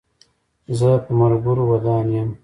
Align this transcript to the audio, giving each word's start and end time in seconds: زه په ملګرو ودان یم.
زه 0.77 0.89
په 1.03 1.11
ملګرو 1.19 1.63
ودان 1.71 2.05
یم. 2.15 2.29